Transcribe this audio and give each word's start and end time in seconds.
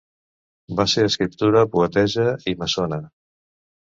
Va 0.79 0.85
ser 0.93 1.03
escriptora, 1.09 1.63
poetessa 1.75 2.27
i 2.53 2.59
maçona. 2.63 3.03